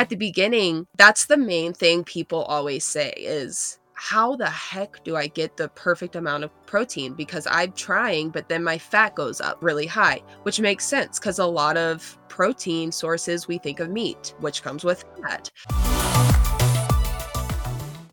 [0.00, 5.14] at the beginning, that's the main thing people always say is how the heck do
[5.14, 7.12] I get the perfect amount of protein?
[7.12, 11.38] Because I'm trying, but then my fat goes up really high, which makes sense because
[11.38, 15.50] a lot of protein sources we think of meat, which comes with fat.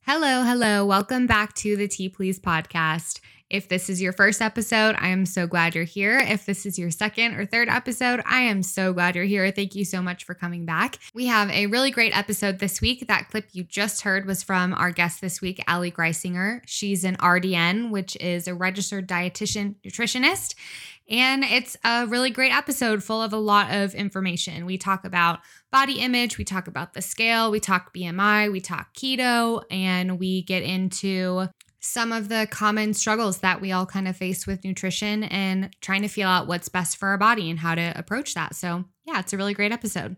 [0.05, 0.85] Hello, hello.
[0.85, 3.21] Welcome back to the Tea Please podcast.
[3.49, 6.17] If this is your first episode, I am so glad you're here.
[6.17, 9.49] If this is your second or third episode, I am so glad you're here.
[9.51, 10.99] Thank you so much for coming back.
[11.13, 13.07] We have a really great episode this week.
[13.07, 16.59] That clip you just heard was from our guest this week, Ali Greisinger.
[16.65, 20.55] She's an RDN, which is a registered dietitian nutritionist.
[21.09, 24.65] And it's a really great episode full of a lot of information.
[24.65, 25.39] We talk about
[25.71, 30.41] body image, we talk about the scale, we talk BMI, we talk keto, and we
[30.41, 31.47] get into
[31.87, 36.01] some of the common struggles that we all kind of face with nutrition and trying
[36.01, 38.55] to feel out what's best for our body and how to approach that.
[38.55, 40.17] So, yeah, it's a really great episode.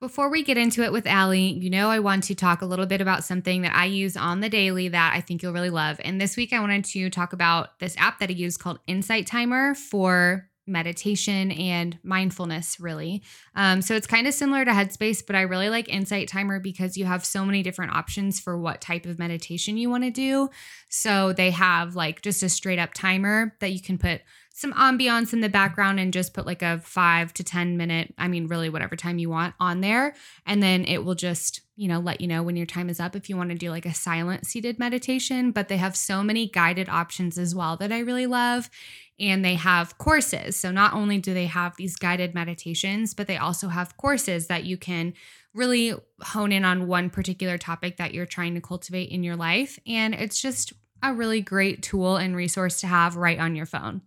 [0.00, 2.84] Before we get into it with Ali, you know, I want to talk a little
[2.84, 5.98] bit about something that I use on the daily that I think you'll really love.
[6.04, 9.26] And this week, I wanted to talk about this app that I use called Insight
[9.26, 13.22] Timer for meditation and mindfulness, really.
[13.54, 16.96] Um, so it's kind of similar to Headspace, but I really like Insight Timer because
[16.96, 20.50] you have so many different options for what type of meditation you want to do.
[20.88, 24.22] So they have like just a straight up timer that you can put
[24.56, 28.28] some ambiance in the background and just put like a five to 10 minute, I
[28.28, 30.14] mean, really whatever time you want on there.
[30.46, 33.16] And then it will just, you know, let you know when your time is up
[33.16, 35.50] if you want to do like a silent seated meditation.
[35.50, 38.70] But they have so many guided options as well that I really love
[39.18, 40.56] and they have courses.
[40.56, 44.64] So not only do they have these guided meditations, but they also have courses that
[44.64, 45.14] you can
[45.52, 49.78] really hone in on one particular topic that you're trying to cultivate in your life.
[49.86, 54.02] And it's just a really great tool and resource to have right on your phone.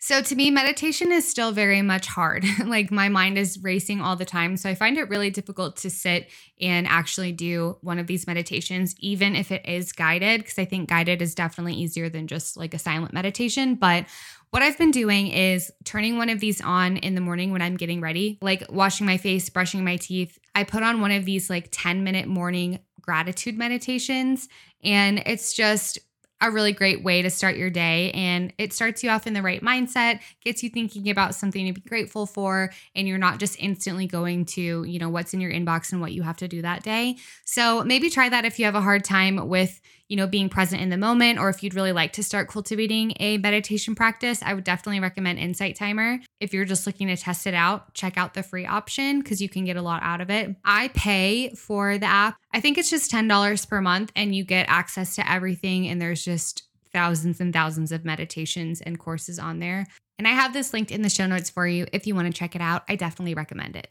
[0.00, 2.44] So to me, meditation is still very much hard.
[2.64, 4.56] like my mind is racing all the time.
[4.56, 8.94] So I find it really difficult to sit and actually do one of these meditations,
[9.00, 12.74] even if it is guided, because I think guided is definitely easier than just like
[12.74, 13.74] a silent meditation.
[13.74, 14.06] But
[14.50, 17.76] what I've been doing is turning one of these on in the morning when I'm
[17.76, 20.38] getting ready, like washing my face, brushing my teeth.
[20.54, 24.48] I put on one of these like 10 minute morning gratitude meditations,
[24.84, 25.98] and it's just
[26.40, 28.10] a really great way to start your day.
[28.12, 31.72] And it starts you off in the right mindset, gets you thinking about something to
[31.72, 35.52] be grateful for, and you're not just instantly going to, you know, what's in your
[35.52, 37.16] inbox and what you have to do that day.
[37.44, 40.80] So maybe try that if you have a hard time with, you know, being present
[40.80, 44.54] in the moment, or if you'd really like to start cultivating a meditation practice, I
[44.54, 46.20] would definitely recommend Insight Timer.
[46.40, 49.50] If you're just looking to test it out, check out the free option because you
[49.50, 50.56] can get a lot out of it.
[50.64, 52.38] I pay for the app.
[52.52, 55.88] I think it's just $10 per month, and you get access to everything.
[55.88, 59.86] And there's just thousands and thousands of meditations and courses on there.
[60.18, 62.38] And I have this linked in the show notes for you if you want to
[62.38, 62.82] check it out.
[62.88, 63.90] I definitely recommend it.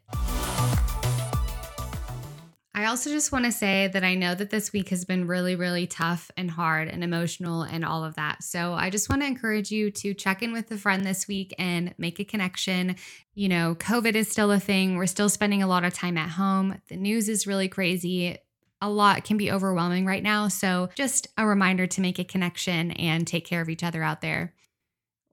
[2.74, 5.56] I also just want to say that I know that this week has been really,
[5.56, 8.44] really tough and hard and emotional and all of that.
[8.44, 11.56] So I just want to encourage you to check in with a friend this week
[11.58, 12.96] and make a connection.
[13.34, 14.96] You know, COVID is still a thing.
[14.96, 16.80] We're still spending a lot of time at home.
[16.88, 18.38] The news is really crazy.
[18.82, 20.48] A lot can be overwhelming right now.
[20.50, 24.22] So just a reminder to make a connection and take care of each other out
[24.22, 24.54] there.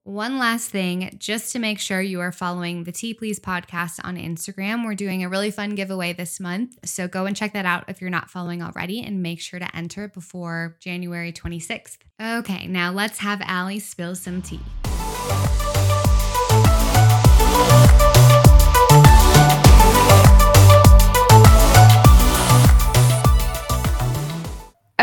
[0.03, 4.17] One last thing, just to make sure you are following the Tea Please podcast on
[4.17, 4.85] Instagram.
[4.85, 6.77] We're doing a really fun giveaway this month.
[6.85, 9.75] So go and check that out if you're not following already and make sure to
[9.75, 11.97] enter before January 26th.
[12.21, 14.59] Okay, now let's have Ali spill some tea.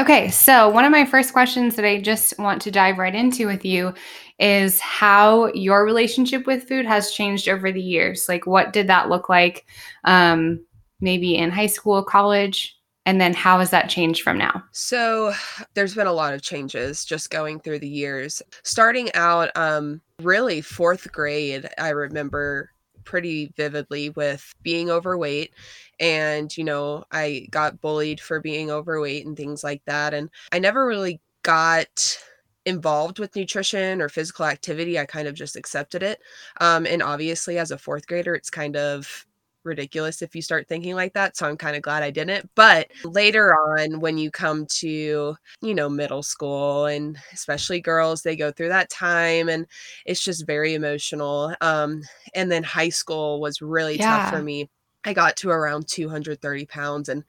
[0.02, 3.46] Okay, so one of my first questions that I just want to dive right into
[3.46, 3.94] with you
[4.40, 8.26] is how your relationship with food has changed over the years.
[8.28, 9.64] Like, what did that look like
[10.02, 10.58] um,
[11.00, 12.76] maybe in high school, college?
[13.06, 14.64] And then how has that changed from now?
[14.72, 15.34] So,
[15.74, 18.42] there's been a lot of changes just going through the years.
[18.64, 22.71] Starting out, um, really fourth grade, I remember
[23.04, 25.54] pretty vividly with being overweight
[26.00, 30.58] and you know i got bullied for being overweight and things like that and i
[30.58, 32.18] never really got
[32.64, 36.20] involved with nutrition or physical activity i kind of just accepted it
[36.60, 39.26] um, and obviously as a fourth grader it's kind of
[39.64, 41.36] ridiculous if you start thinking like that.
[41.36, 42.50] So I'm kind of glad I didn't.
[42.54, 48.36] But later on, when you come to, you know, middle school and especially girls, they
[48.36, 49.66] go through that time and
[50.06, 51.54] it's just very emotional.
[51.60, 52.02] Um,
[52.34, 54.24] and then high school was really yeah.
[54.24, 54.68] tough for me.
[55.04, 57.24] I got to around 230 pounds and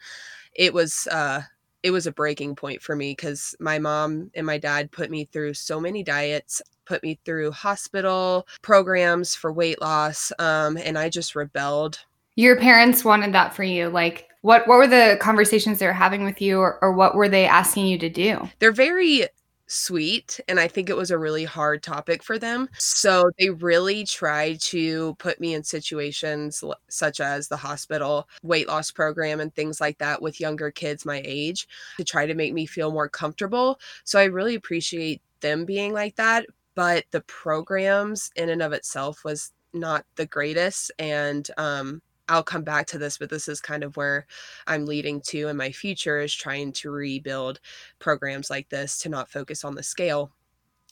[0.53, 1.41] it was, uh,
[1.81, 5.25] it was a breaking point for me because my mom and my dad put me
[5.25, 11.09] through so many diets put me through hospital programs for weight loss um, and i
[11.09, 11.99] just rebelled
[12.35, 13.89] Your parents wanted that for you.
[13.89, 17.29] Like, what what were the conversations they were having with you, or, or what were
[17.29, 18.49] they asking you to do?
[18.59, 19.27] They're very
[19.67, 22.69] sweet and I think it was a really hard topic for them.
[22.77, 28.91] So they really tried to put me in situations such as the hospital weight loss
[28.91, 32.65] program and things like that with younger kids my age to try to make me
[32.65, 33.79] feel more comfortable.
[34.03, 36.45] So I really appreciate them being like that,
[36.75, 42.63] but the programs in and of itself was not the greatest and um I'll come
[42.63, 44.25] back to this, but this is kind of where
[44.67, 47.59] I'm leading to in my future is trying to rebuild
[47.99, 50.31] programs like this to not focus on the scale.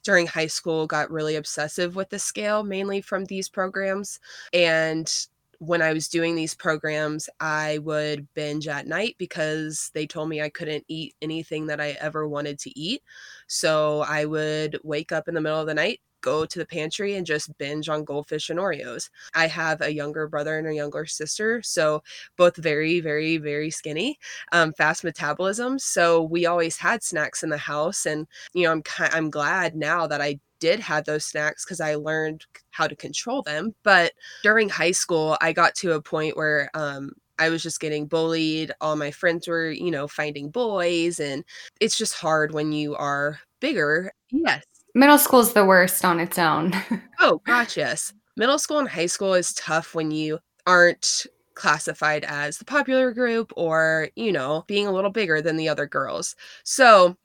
[0.04, 4.20] During high school, got really obsessive with the scale, mainly from these programs.
[4.52, 5.12] And
[5.60, 10.42] when I was doing these programs, I would binge at night because they told me
[10.42, 13.04] I couldn't eat anything that I ever wanted to eat.
[13.46, 17.16] So I would wake up in the middle of the night, go to the pantry
[17.16, 19.10] and just binge on goldfish and Oreos.
[19.36, 22.04] I have a younger brother and a younger sister, so
[22.38, 24.20] both very, very, very skinny,
[24.52, 25.80] um, fast metabolism.
[25.80, 30.08] So we always had snacks in the house, and you know, I'm I'm glad now
[30.08, 33.76] that I did have those snacks because I learned how to control them.
[33.84, 34.14] But
[34.44, 38.72] during high school, I got to a point where um, I was just getting bullied.
[38.80, 41.44] All my friends were, you know, finding boys, and
[41.82, 44.14] it's just hard when you are bigger.
[44.30, 44.64] Yes.
[44.94, 46.74] Middle school is the worst on its own.
[47.20, 48.14] oh, gosh, yes.
[48.36, 53.54] Middle school and high school is tough when you aren't classified as the popular group
[53.56, 56.36] or, you know, being a little bigger than the other girls.
[56.64, 57.16] So,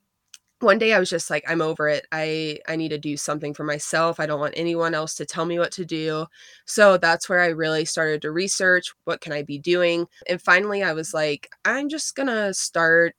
[0.61, 2.07] one day I was just like I'm over it.
[2.11, 4.19] I I need to do something for myself.
[4.19, 6.25] I don't want anyone else to tell me what to do.
[6.65, 10.07] So that's where I really started to research what can I be doing.
[10.27, 13.15] And finally I was like I'm just going to start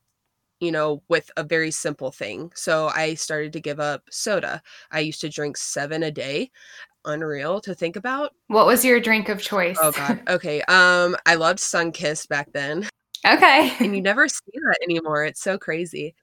[0.61, 2.51] you know, with a very simple thing.
[2.55, 4.63] So I started to give up soda.
[4.91, 6.51] I used to drink seven a day.
[7.05, 8.35] Unreal to think about.
[8.49, 9.79] What was your drink of choice?
[9.81, 10.21] Oh god.
[10.29, 10.61] Okay.
[10.63, 12.89] Um, I loved Sunkist back then.
[13.27, 13.75] Okay.
[13.81, 15.25] and you never see that anymore.
[15.25, 16.15] It's so crazy.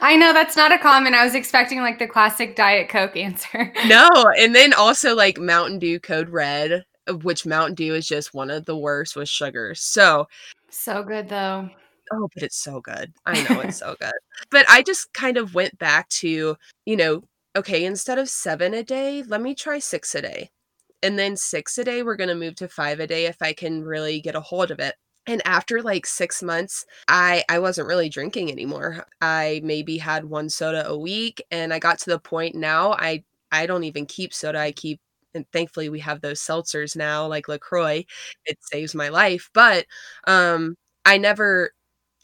[0.00, 1.14] I know that's not a common.
[1.14, 3.72] I was expecting like the classic Diet Coke answer.
[3.86, 6.84] no, and then also like Mountain Dew Code Red,
[7.22, 9.76] which Mountain Dew is just one of the worst with sugar.
[9.76, 10.26] So
[10.70, 11.70] so good though
[12.12, 13.12] oh, but it's so good.
[13.26, 14.12] I know it's so good.
[14.50, 17.22] But I just kind of went back to, you know,
[17.56, 20.50] okay, instead of seven a day, let me try six a day.
[21.02, 23.52] And then six a day, we're going to move to five a day if I
[23.54, 24.96] can really get a hold of it.
[25.26, 29.06] And after like six months, I I wasn't really drinking anymore.
[29.20, 33.24] I maybe had one soda a week, and I got to the point now I
[33.52, 34.58] I don't even keep soda.
[34.60, 35.00] I keep
[35.34, 38.04] and thankfully we have those seltzers now like LaCroix.
[38.46, 39.50] It saves my life.
[39.54, 39.86] But
[40.26, 41.72] um I never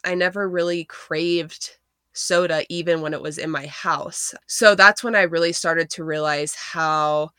[0.07, 1.73] I never really craved
[2.15, 4.35] soda even when it was in my house.
[4.47, 7.31] So that's when I really started to realize how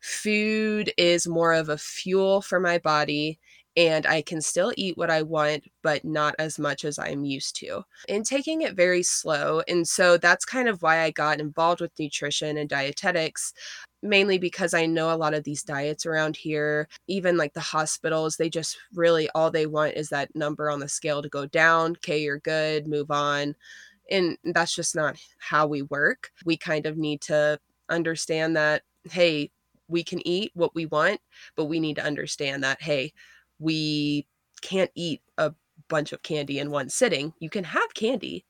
[0.00, 3.38] food is more of a fuel for my body
[3.76, 7.56] and I can still eat what I want, but not as much as I'm used
[7.56, 9.60] to, and taking it very slow.
[9.68, 13.52] And so that's kind of why I got involved with nutrition and dietetics
[14.08, 18.36] mainly because I know a lot of these diets around here, even like the hospitals,
[18.36, 21.92] they just really all they want is that number on the scale to go down.
[21.92, 23.54] Okay, you're good, move on.
[24.10, 26.30] And that's just not how we work.
[26.44, 27.58] We kind of need to
[27.88, 29.50] understand that, hey,
[29.88, 31.20] we can eat what we want,
[31.56, 33.12] but we need to understand that, hey,
[33.58, 34.26] we
[34.62, 35.52] can't eat a
[35.88, 37.32] bunch of candy in one sitting.
[37.38, 38.44] You can have candy,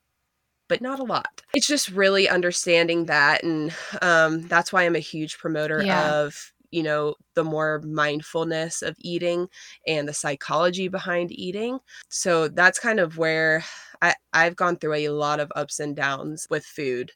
[0.68, 1.42] but not a lot.
[1.54, 3.42] It's just really understanding that.
[3.42, 6.14] And um, that's why I'm a huge promoter yeah.
[6.14, 9.48] of, you know, the more mindfulness of eating
[9.86, 11.78] and the psychology behind eating.
[12.08, 13.64] So that's kind of where
[14.02, 17.12] I, I've gone through a lot of ups and downs with food.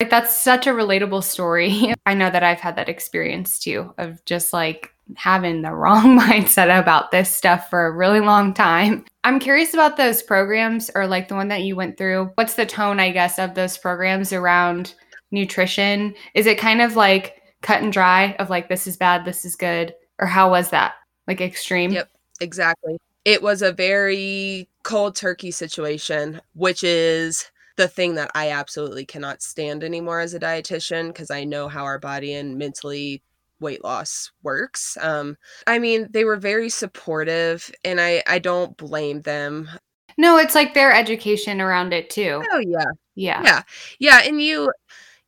[0.00, 1.94] Like that's such a relatable story.
[2.06, 6.78] I know that I've had that experience too of just like having the wrong mindset
[6.78, 9.04] about this stuff for a really long time.
[9.24, 12.30] I'm curious about those programs or like the one that you went through.
[12.34, 14.94] What's the tone, I guess, of those programs around
[15.30, 16.14] nutrition?
[16.34, 19.56] Is it kind of like cut and dry of like, this is bad, this is
[19.56, 19.94] good?
[20.18, 20.94] Or how was that?
[21.26, 21.90] Like extreme?
[21.90, 22.10] Yep,
[22.40, 22.96] exactly.
[23.24, 29.42] It was a very cold turkey situation, which is the thing that I absolutely cannot
[29.42, 33.22] stand anymore as a dietitian because I know how our body and mentally
[33.60, 34.96] weight loss works.
[35.00, 35.36] Um,
[35.66, 39.68] I mean, they were very supportive, and I I don't blame them.
[40.18, 42.42] No, it's like their education around it too.
[42.50, 43.62] Oh yeah, yeah, yeah,
[43.98, 44.20] yeah.
[44.24, 44.72] And you,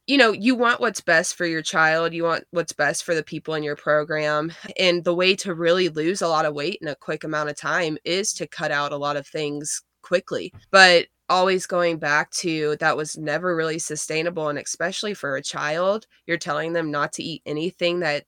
[0.07, 2.15] you know, you want what's best for your child.
[2.15, 4.53] You want what's best for the people in your program.
[4.79, 7.57] And the way to really lose a lot of weight in a quick amount of
[7.57, 10.53] time is to cut out a lot of things quickly.
[10.71, 16.07] But always going back to that was never really sustainable and especially for a child
[16.27, 18.25] you're telling them not to eat anything that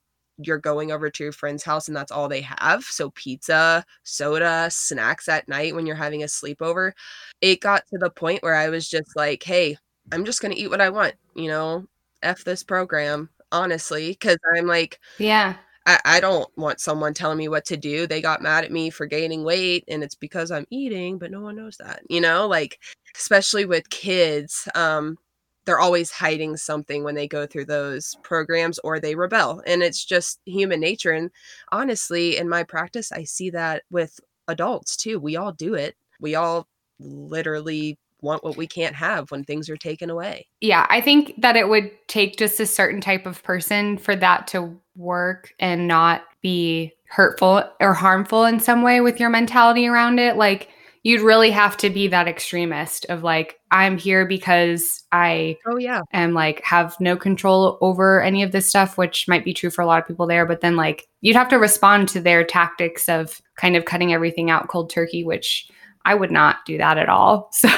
[0.47, 2.85] you're going over to your friend's house and that's all they have.
[2.85, 6.93] So pizza, soda, snacks at night when you're having a sleepover.
[7.41, 9.77] It got to the point where I was just like, hey,
[10.13, 11.87] I'm just going to eat what I want, you know,
[12.23, 15.57] F this program, honestly, because I'm like, yeah.
[15.91, 18.07] I, I don't want someone telling me what to do.
[18.07, 21.41] They got mad at me for gaining weight and it's because I'm eating, but no
[21.41, 22.79] one knows that, you know, like
[23.17, 24.69] especially with kids.
[24.75, 25.19] Um,
[25.65, 30.05] they're always hiding something when they go through those programs or they rebel and it's
[30.05, 31.31] just human nature and
[31.71, 34.19] honestly in my practice i see that with
[34.49, 36.67] adults too we all do it we all
[36.99, 40.47] literally want what we can't have when things are taken away.
[40.61, 44.47] Yeah i think that it would take just a certain type of person for that
[44.49, 50.19] to work and not be hurtful or harmful in some way with your mentality around
[50.19, 50.37] it.
[50.37, 50.69] Like
[51.03, 56.03] you'd really have to be that extremist of like i'm here because i oh yeah.
[56.13, 59.81] am like have no control over any of this stuff which might be true for
[59.81, 63.09] a lot of people there but then like you'd have to respond to their tactics
[63.09, 65.69] of kind of cutting everything out cold turkey which
[66.05, 67.69] i would not do that at all so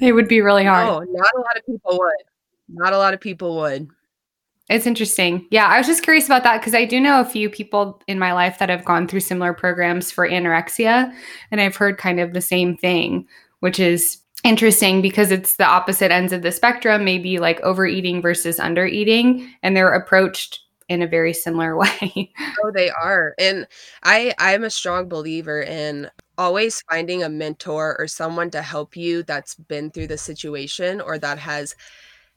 [0.00, 2.24] it would be really hard no not a lot of people would
[2.68, 3.88] not a lot of people would
[4.68, 5.46] it's interesting.
[5.50, 8.18] Yeah, I was just curious about that because I do know a few people in
[8.18, 11.12] my life that have gone through similar programs for anorexia.
[11.52, 13.28] And I've heard kind of the same thing,
[13.60, 18.58] which is interesting because it's the opposite ends of the spectrum, maybe like overeating versus
[18.58, 19.48] undereating.
[19.62, 22.32] And they're approached in a very similar way.
[22.64, 23.34] oh, they are.
[23.38, 23.68] And
[24.02, 29.22] I I'm a strong believer in always finding a mentor or someone to help you
[29.22, 31.74] that's been through the situation or that has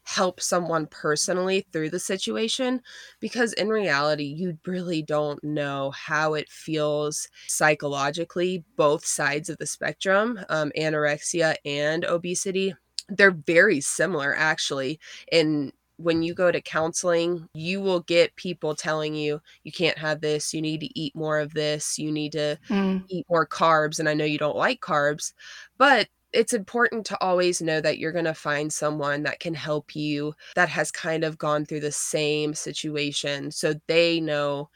[0.04, 2.82] help someone personally through the situation
[3.20, 9.68] because in reality you really don't know how it feels psychologically both sides of the
[9.68, 12.74] spectrum um, anorexia and obesity.
[13.10, 15.00] They're very similar actually
[15.32, 20.22] in when you go to counseling, you will get people telling you, you can't have
[20.22, 23.04] this, you need to eat more of this, you need to mm.
[23.10, 24.00] eat more carbs.
[24.00, 25.34] And I know you don't like carbs,
[25.78, 29.94] but it's important to always know that you're going to find someone that can help
[29.94, 34.70] you that has kind of gone through the same situation so they know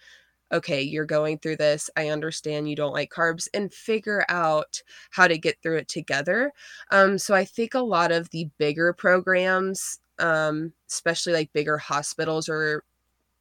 [0.52, 5.28] okay you're going through this i understand you don't like carbs and figure out how
[5.28, 6.52] to get through it together
[6.90, 12.48] um, so i think a lot of the bigger programs um, especially like bigger hospitals
[12.50, 12.84] or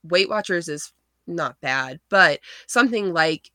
[0.04, 0.92] weight watchers is
[1.26, 3.50] not bad but something like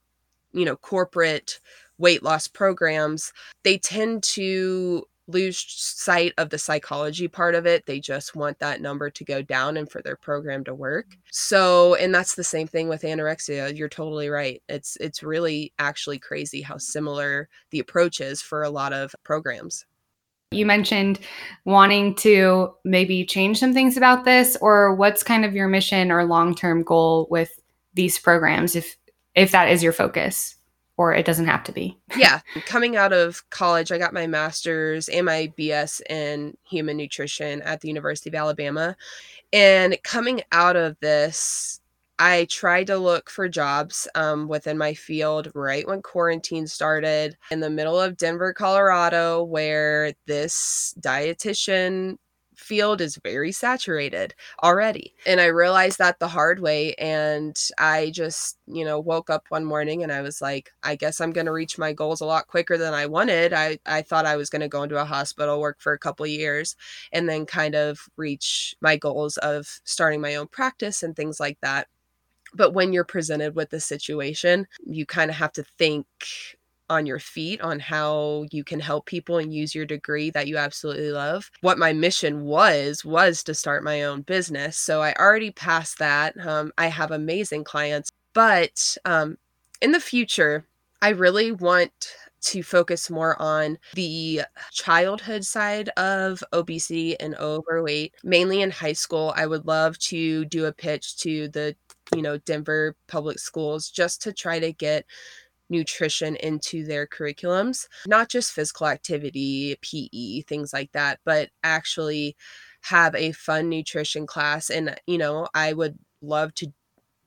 [0.54, 1.60] you know corporate
[1.98, 3.34] weight loss programs,
[3.64, 7.86] they tend to lose sight of the psychology part of it.
[7.86, 11.18] They just want that number to go down and for their program to work.
[11.32, 13.78] So, and that's the same thing with anorexia.
[13.78, 14.62] You're totally right.
[14.70, 19.86] It's it's really actually crazy how similar the approach is for a lot of programs.
[20.52, 21.20] You mentioned
[21.66, 26.24] wanting to maybe change some things about this or what's kind of your mission or
[26.24, 27.60] long-term goal with
[27.94, 28.96] these programs if
[29.36, 30.58] if that is your focus?
[30.98, 31.98] or it doesn't have to be.
[32.18, 32.42] yeah.
[32.66, 37.82] Coming out of college, I got my master's and my BS in human nutrition at
[37.82, 38.96] the University of Alabama.
[39.54, 41.80] And coming out of this,
[42.20, 47.60] I tried to look for jobs um, within my field right when quarantine started in
[47.60, 52.18] the middle of Denver, Colorado, where this dietitian
[52.56, 54.34] field is very saturated
[54.64, 55.14] already.
[55.28, 56.96] And I realized that the hard way.
[56.96, 61.22] And I just, you know, woke up one morning and I was like, I guess
[61.22, 63.54] I'm going to reach my goals a lot quicker than I wanted.
[63.54, 66.26] I, I thought I was going to go into a hospital, work for a couple
[66.26, 66.76] years,
[67.12, 71.60] and then kind of reach my goals of starting my own practice and things like
[71.62, 71.88] that.
[72.54, 76.06] But when you're presented with the situation, you kind of have to think
[76.90, 80.58] on your feet on how you can help people and use your degree that you
[80.58, 81.52] absolutely love.
[81.62, 84.78] What my mission was was to start my own business.
[84.78, 86.36] So I already passed that.
[86.46, 89.38] Um, I have amazing clients, but um,
[89.82, 90.66] in the future,
[91.02, 98.62] I really want to focus more on the childhood side of obesity and overweight, mainly
[98.62, 99.34] in high school.
[99.36, 101.76] I would love to do a pitch to the
[102.16, 105.06] you know Denver public schools just to try to get
[105.70, 112.36] nutrition into their curriculums, not just physical activity, PE, things like that, but actually
[112.82, 114.70] have a fun nutrition class.
[114.70, 116.72] And, you know, I would love to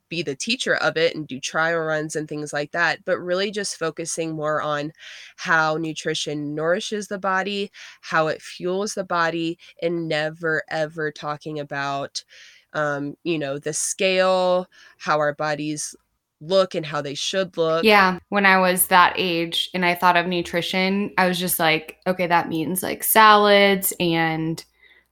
[0.08, 3.50] be the teacher of it and do trial runs and things like that, but really
[3.50, 4.92] just focusing more on
[5.36, 7.70] how nutrition nourishes the body,
[8.00, 12.24] how it fuels the body, and never ever talking about,
[12.72, 14.66] um, you know, the scale,
[14.98, 15.94] how our bodies
[16.40, 17.84] look and how they should look.
[17.84, 18.18] Yeah.
[18.28, 22.26] When I was that age and I thought of nutrition, I was just like, okay,
[22.26, 24.64] that means like salads and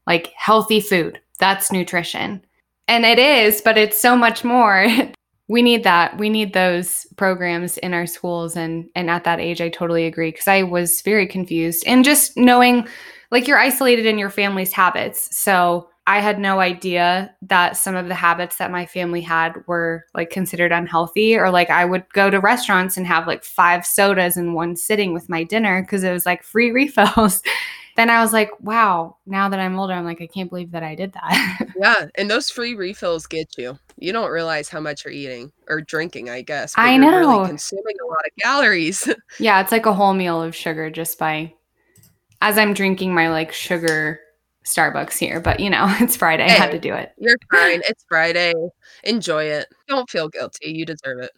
[0.07, 1.19] like healthy food.
[1.39, 2.43] That's nutrition.
[2.87, 4.87] And it is, but it's so much more.
[5.47, 6.17] we need that.
[6.17, 10.31] We need those programs in our schools and and at that age I totally agree
[10.31, 12.87] because I was very confused and just knowing
[13.31, 15.35] like you're isolated in your family's habits.
[15.37, 20.05] So I had no idea that some of the habits that my family had were
[20.15, 24.35] like considered unhealthy or like I would go to restaurants and have like five sodas
[24.35, 27.43] in one sitting with my dinner because it was like free refills.
[27.95, 30.81] then I was like, wow, now that I'm older, I'm like, I can't believe that
[30.81, 31.67] I did that.
[31.79, 32.07] yeah.
[32.15, 33.77] And those free refills get you.
[33.99, 36.73] You don't realize how much you're eating or drinking, I guess.
[36.75, 37.19] I know.
[37.19, 39.07] Really consuming a lot of calories.
[39.39, 39.61] yeah.
[39.61, 41.53] It's like a whole meal of sugar just by,
[42.41, 44.21] as I'm drinking my like sugar
[44.73, 46.43] Starbucks here, but you know, it's Friday.
[46.43, 47.13] Hey, I had to do it.
[47.17, 47.81] You're fine.
[47.87, 48.53] It's Friday.
[49.03, 49.67] Enjoy it.
[49.87, 50.71] Don't feel guilty.
[50.71, 51.31] You deserve it.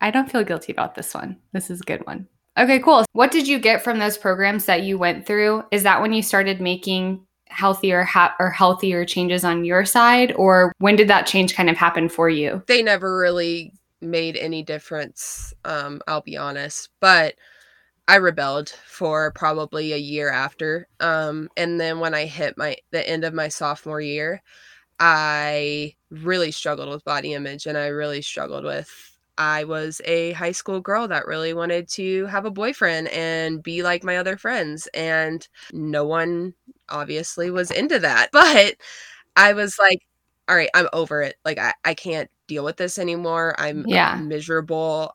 [0.00, 1.36] I don't feel guilty about this one.
[1.52, 2.26] This is a good one.
[2.58, 3.04] Okay, cool.
[3.12, 5.64] What did you get from those programs that you went through?
[5.70, 10.72] Is that when you started making healthier ha- or healthier changes on your side or
[10.78, 12.62] when did that change kind of happen for you?
[12.66, 17.34] They never really made any difference, um I'll be honest, but
[18.08, 20.88] I rebelled for probably a year after.
[21.00, 24.42] Um and then when I hit my the end of my sophomore year,
[25.00, 28.90] I really struggled with body image and I really struggled with
[29.38, 33.82] I was a high school girl that really wanted to have a boyfriend and be
[33.82, 34.88] like my other friends.
[34.94, 36.54] And no one
[36.90, 38.30] obviously was into that.
[38.34, 38.76] But
[39.36, 40.00] I was like,
[40.48, 41.36] all right, I'm over it.
[41.44, 43.54] Like, I, I can't deal with this anymore.
[43.58, 44.14] I'm yeah.
[44.16, 45.14] miserable.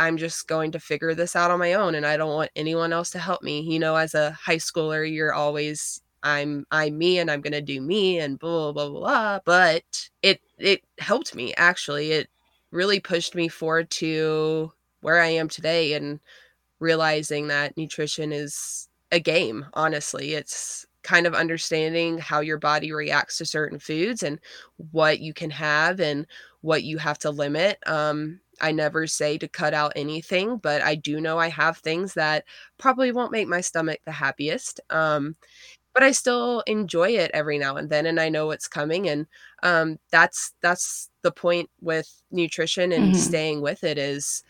[0.00, 2.90] I'm just going to figure this out on my own and I don't want anyone
[2.90, 3.60] else to help me.
[3.60, 7.82] You know, as a high schooler, you're always I'm I'm me and I'm gonna do
[7.82, 9.40] me and blah blah blah blah.
[9.44, 12.12] But it it helped me actually.
[12.12, 12.30] It
[12.70, 16.18] really pushed me forward to where I am today and
[16.78, 20.32] realizing that nutrition is a game, honestly.
[20.32, 24.38] It's kind of understanding how your body reacts to certain foods and
[24.92, 26.26] what you can have and
[26.62, 27.78] what you have to limit.
[27.86, 32.14] Um, I never say to cut out anything, but I do know I have things
[32.14, 32.44] that
[32.78, 34.80] probably won't make my stomach the happiest.
[34.90, 35.36] Um,
[35.94, 39.26] but I still enjoy it every now and then and I know what's coming and
[39.62, 43.14] um, that's that's the point with nutrition and mm-hmm.
[43.14, 44.42] staying with it is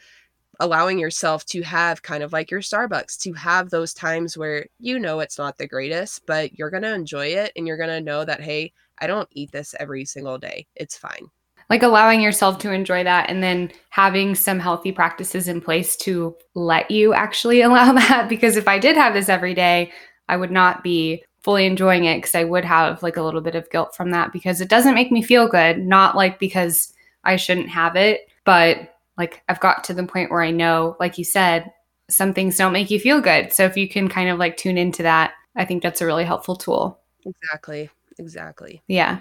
[0.60, 4.98] allowing yourself to have kind of like your Starbucks to have those times where you
[4.98, 8.00] know it's not the greatest but you're going to enjoy it and you're going to
[8.00, 11.30] know that hey I don't eat this every single day it's fine
[11.70, 16.36] like allowing yourself to enjoy that and then having some healthy practices in place to
[16.54, 19.92] let you actually allow that because if I did have this every day
[20.28, 23.54] I would not be fully enjoying it because I would have like a little bit
[23.54, 25.78] of guilt from that because it doesn't make me feel good.
[25.78, 26.92] Not like because
[27.24, 31.18] I shouldn't have it, but like I've got to the point where I know, like
[31.18, 31.72] you said,
[32.08, 33.52] some things don't make you feel good.
[33.52, 36.24] So if you can kind of like tune into that, I think that's a really
[36.24, 37.00] helpful tool.
[37.24, 37.90] Exactly.
[38.18, 38.82] Exactly.
[38.86, 39.20] Yeah.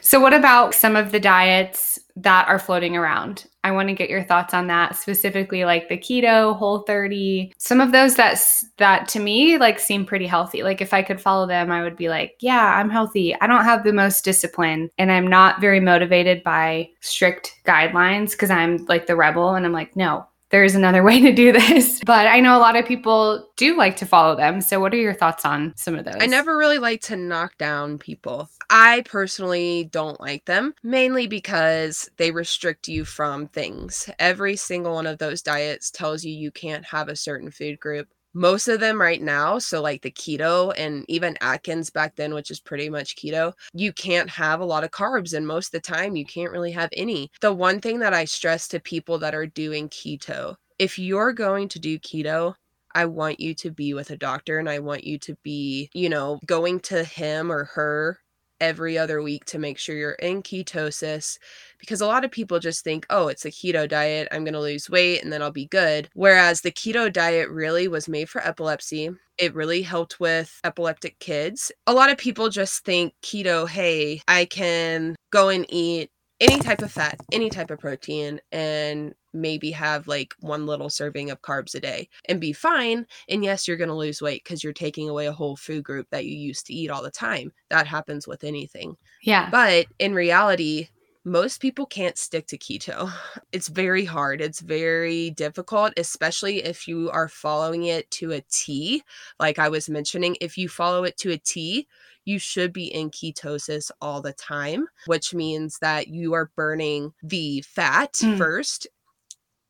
[0.00, 3.46] So, what about some of the diets that are floating around?
[3.62, 7.52] I want to get your thoughts on that, specifically like the keto, whole 30.
[7.58, 8.40] Some of those that
[8.78, 10.62] that to me like seem pretty healthy.
[10.62, 13.38] Like if I could follow them, I would be like, yeah, I'm healthy.
[13.40, 18.50] I don't have the most discipline and I'm not very motivated by strict guidelines because
[18.50, 22.00] I'm like the rebel and I'm like, no, there's another way to do this.
[22.04, 24.60] But I know a lot of people do like to follow them.
[24.60, 26.16] So, what are your thoughts on some of those?
[26.20, 28.48] I never really like to knock down people.
[28.68, 34.08] I personally don't like them, mainly because they restrict you from things.
[34.18, 38.08] Every single one of those diets tells you you can't have a certain food group
[38.34, 42.50] most of them right now so like the keto and even atkins back then which
[42.50, 45.92] is pretty much keto you can't have a lot of carbs and most of the
[45.92, 47.30] time you can't really have any.
[47.40, 51.68] The one thing that i stress to people that are doing keto if you're going
[51.68, 52.54] to do keto
[52.94, 56.08] I want you to be with a doctor and I want you to be, you
[56.08, 58.18] know, going to him or her
[58.60, 61.38] every other week to make sure you're in ketosis
[61.78, 64.28] because a lot of people just think, oh, it's a keto diet.
[64.30, 66.08] I'm going to lose weight and then I'll be good.
[66.14, 69.10] Whereas the keto diet really was made for epilepsy.
[69.38, 71.72] It really helped with epileptic kids.
[71.86, 76.82] A lot of people just think keto, hey, I can go and eat any type
[76.82, 81.74] of fat, any type of protein, and maybe have like one little serving of carbs
[81.74, 83.06] a day and be fine.
[83.28, 86.08] And yes, you're going to lose weight because you're taking away a whole food group
[86.10, 87.52] that you used to eat all the time.
[87.68, 88.96] That happens with anything.
[89.22, 89.48] Yeah.
[89.50, 90.88] But in reality,
[91.24, 93.12] most people can't stick to keto.
[93.52, 94.40] It's very hard.
[94.40, 99.02] It's very difficult, especially if you are following it to a T.
[99.40, 101.88] Like I was mentioning, if you follow it to a T,
[102.24, 107.62] you should be in ketosis all the time, which means that you are burning the
[107.62, 108.38] fat mm.
[108.38, 108.86] first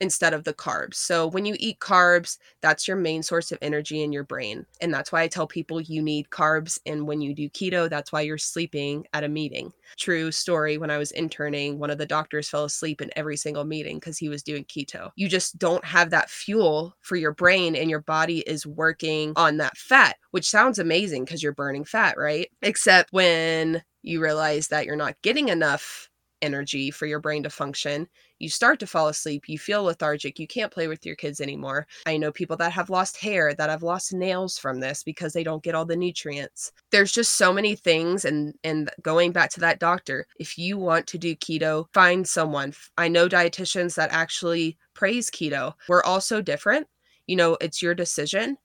[0.01, 0.95] instead of the carbs.
[0.95, 4.67] So when you eat carbs, that's your main source of energy in your brain.
[4.81, 6.79] And that's why I tell people you need carbs.
[6.87, 9.73] And when you do keto, that's why you're sleeping at a meeting.
[9.97, 10.79] True story.
[10.79, 14.19] When I was interning, one of the doctors fell asleep in every single meeting because
[14.19, 15.11] he was doing keto.
[15.17, 19.59] You just don't have that fuel for your brain, and your body is working on
[19.59, 22.49] that fat, which sounds amazing because you're burning fat, right?
[22.63, 26.10] Except when you realize that you're not getting enough
[26.43, 28.09] energy for your brain to function.
[28.39, 31.87] You start to fall asleep, you feel lethargic, you can't play with your kids anymore.
[32.07, 35.45] I know people that have lost hair, that have lost nails from this because they
[35.45, 36.73] don't get all the nutrients.
[36.91, 41.07] There's just so many things and and going back to that doctor, if you want
[41.09, 42.73] to do keto, find someone.
[42.97, 45.75] I know dietitians that actually praise keto.
[45.89, 46.87] We're all so different.
[47.27, 48.57] You know, it's your decision.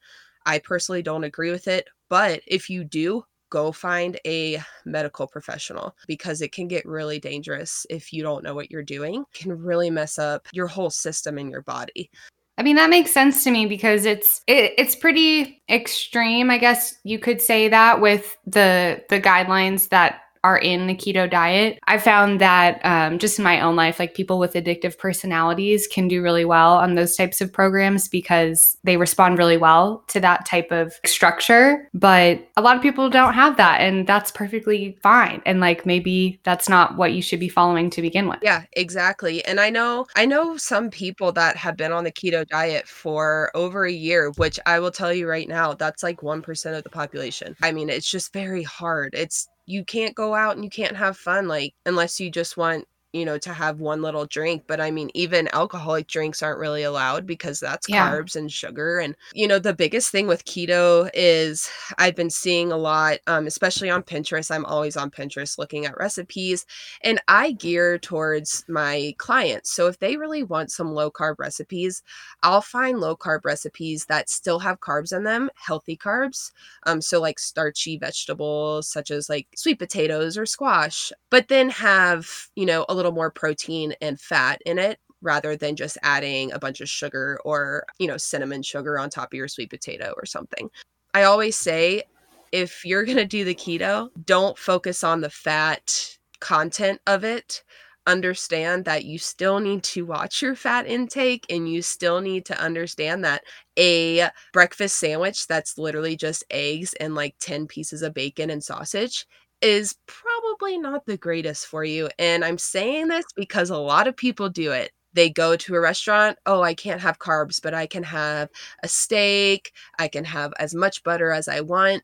[0.46, 5.96] I personally don't agree with it, but if you do, go find a medical professional
[6.08, 9.24] because it can get really dangerous if you don't know what you're doing.
[9.34, 12.12] It can really mess up your whole system in your body.
[12.58, 16.96] I mean that makes sense to me because it's it, it's pretty extreme, I guess
[17.06, 21.80] you could say that with the the guidelines that are in the keto diet.
[21.88, 26.08] I found that um, just in my own life, like people with addictive personalities can
[26.08, 30.46] do really well on those types of programs because they respond really well to that
[30.46, 31.90] type of structure.
[31.96, 35.42] But a lot of people don't have that, and that's perfectly fine.
[35.48, 38.38] And like maybe that's not what you should be following to begin with.
[38.44, 39.44] Yeah, exactly.
[39.46, 43.50] And I know I know some people that have been on the keto diet for
[43.56, 46.90] over a year, which I will tell you right now, that's like 1% of the
[46.92, 47.56] population.
[47.64, 49.16] I mean, it's just very hard.
[49.16, 52.86] It's you can't go out and you can't have fun like unless you just want
[53.16, 54.64] you know, to have one little drink.
[54.68, 58.12] But I mean, even alcoholic drinks aren't really allowed because that's yeah.
[58.12, 59.00] carbs and sugar.
[59.00, 63.48] And, you know, the biggest thing with keto is I've been seeing a lot, um,
[63.48, 64.54] especially on Pinterest.
[64.54, 66.66] I'm always on Pinterest looking at recipes
[67.06, 69.72] and I gear towards my clients.
[69.72, 72.04] So if they really want some low carb recipes,
[72.44, 76.52] I'll find low carb recipes that still have carbs in them, healthy carbs.
[76.86, 82.50] Um, so like starchy vegetables such as like sweet potatoes or squash, but then have,
[82.58, 86.52] you know, a little little more protein and fat in it rather than just adding
[86.52, 90.14] a bunch of sugar or, you know, cinnamon sugar on top of your sweet potato
[90.18, 90.70] or something.
[91.14, 92.04] I always say
[92.52, 97.64] if you're going to do the keto, don't focus on the fat content of it.
[98.08, 102.60] Understand that you still need to watch your fat intake and you still need to
[102.60, 103.44] understand that
[103.80, 109.26] a breakfast sandwich that's literally just eggs and like 10 pieces of bacon and sausage
[109.62, 112.10] is probably not the greatest for you.
[112.20, 114.92] And I'm saying this because a lot of people do it.
[115.14, 118.50] They go to a restaurant, oh, I can't have carbs, but I can have
[118.84, 122.04] a steak, I can have as much butter as I want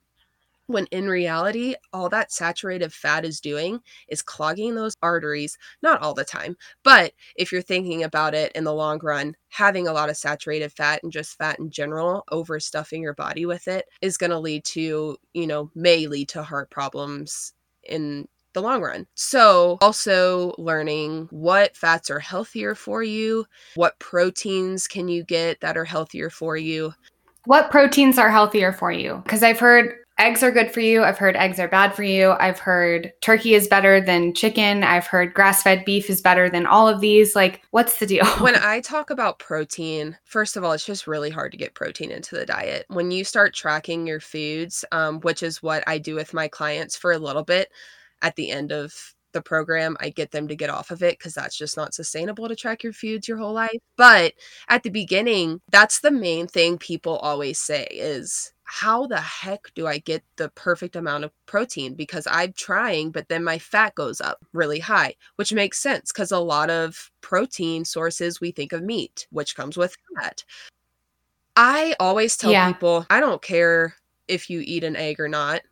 [0.71, 6.13] when in reality, all that saturated fat is doing is clogging those arteries, not all
[6.13, 10.09] the time, but if you're thinking about it in the long run, having a lot
[10.09, 14.31] of saturated fat and just fat in general, overstuffing your body with it is going
[14.31, 17.53] to lead to, you know, may lead to heart problems
[17.83, 19.07] in the long run.
[19.15, 25.77] So, also learning what fats are healthier for you, what proteins can you get that
[25.77, 26.93] are healthier for you.
[27.45, 29.21] What proteins are healthier for you?
[29.23, 31.03] Because I've heard eggs are good for you.
[31.03, 32.31] I've heard eggs are bad for you.
[32.39, 34.83] I've heard turkey is better than chicken.
[34.83, 37.35] I've heard grass fed beef is better than all of these.
[37.35, 38.25] Like, what's the deal?
[38.39, 42.11] when I talk about protein, first of all, it's just really hard to get protein
[42.11, 42.85] into the diet.
[42.89, 46.95] When you start tracking your foods, um, which is what I do with my clients
[46.95, 47.69] for a little bit
[48.21, 48.93] at the end of
[49.33, 52.47] the program, I get them to get off of it because that's just not sustainable
[52.47, 53.79] to track your foods your whole life.
[53.97, 54.33] But
[54.69, 59.85] at the beginning, that's the main thing people always say is how the heck do
[59.85, 61.93] I get the perfect amount of protein?
[61.93, 66.31] Because I'm trying, but then my fat goes up really high, which makes sense because
[66.31, 70.45] a lot of protein sources we think of meat, which comes with fat.
[71.57, 72.71] I always tell yeah.
[72.71, 73.93] people I don't care
[74.29, 75.63] if you eat an egg or not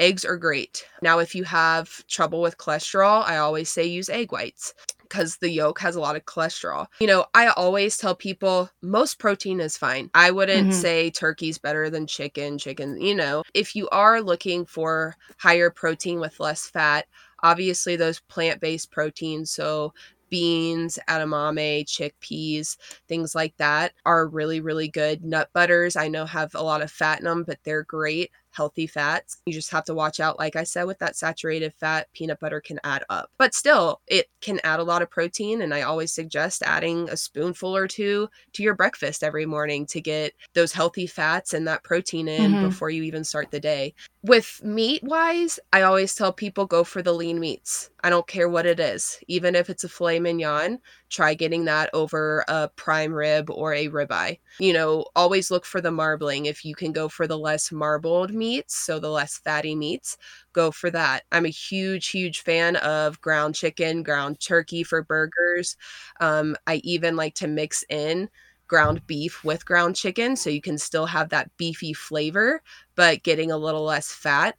[0.00, 0.84] eggs are great.
[1.02, 4.74] Now, if you have trouble with cholesterol, I always say use egg whites
[5.10, 6.86] because the yolk has a lot of cholesterol.
[7.00, 10.08] You know, I always tell people most protein is fine.
[10.14, 10.80] I wouldn't mm-hmm.
[10.80, 13.42] say turkey's better than chicken, chicken, you know.
[13.52, 17.06] If you are looking for higher protein with less fat,
[17.42, 19.92] obviously those plant-based proteins, so
[20.30, 22.76] beans, edamame, chickpeas,
[23.08, 25.24] things like that are really, really good.
[25.24, 28.86] Nut butters, I know have a lot of fat in them, but they're great healthy
[28.86, 29.38] fats.
[29.46, 32.60] You just have to watch out, like I said, with that saturated fat, peanut butter
[32.60, 33.30] can add up.
[33.38, 35.62] But still, it can add a lot of protein.
[35.62, 40.00] And I always suggest adding a spoonful or two to your breakfast every morning to
[40.02, 42.66] get those healthy fats and that protein in mm-hmm.
[42.66, 43.94] before you even start the day.
[44.22, 47.88] With meat wise, I always tell people go for the lean meats.
[48.04, 49.18] I don't care what it is.
[49.28, 53.88] Even if it's a filet mignon, try getting that over a prime rib or a
[53.88, 54.38] ribeye.
[54.58, 56.46] You know, always look for the marbling.
[56.46, 60.16] If you can go for the less marbled meats, so the less fatty meats,
[60.52, 61.22] go for that.
[61.30, 65.76] I'm a huge, huge fan of ground chicken, ground turkey for burgers.
[66.20, 68.28] Um, I even like to mix in
[68.66, 72.62] ground beef with ground chicken so you can still have that beefy flavor
[72.94, 74.56] but getting a little less fat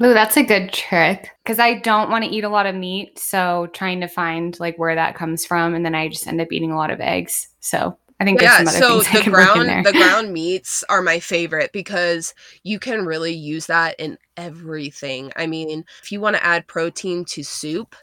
[0.00, 3.18] Oh, that's a good trick because I don't want to eat a lot of meat.
[3.18, 6.52] So trying to find like where that comes from, and then I just end up
[6.52, 7.48] eating a lot of eggs.
[7.60, 8.64] So I think yeah.
[8.64, 13.98] so the ground the ground meats are my favorite because you can really use that
[13.98, 15.32] in everything.
[15.36, 17.96] I mean, if you want to add protein to soup,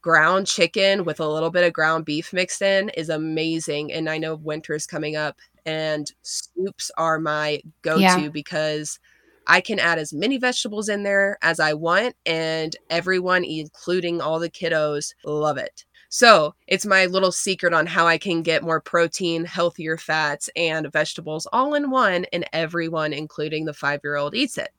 [0.00, 3.92] ground chicken with a little bit of ground beef mixed in is amazing.
[3.92, 8.28] And I know winter's coming up and soups are my go-to yeah.
[8.28, 8.98] because
[9.46, 14.38] I can add as many vegetables in there as I want and everyone including all
[14.38, 15.84] the kiddos love it.
[16.08, 20.90] So, it's my little secret on how I can get more protein, healthier fats, and
[20.92, 24.72] vegetables all in one, and everyone, including the five year old, eats it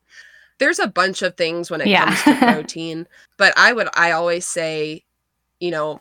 [0.58, 2.04] there's a bunch of things when it yeah.
[2.04, 3.06] comes to protein,
[3.38, 5.04] but I would I always say
[5.60, 6.00] you know,